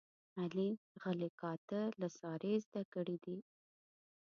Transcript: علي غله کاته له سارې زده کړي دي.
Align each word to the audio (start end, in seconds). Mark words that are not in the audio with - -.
علي 0.39 0.69
غله 1.03 1.29
کاته 1.41 1.81
له 2.01 2.07
سارې 2.19 2.53
زده 2.65 2.81
کړي 2.93 3.17
دي. 3.25 3.37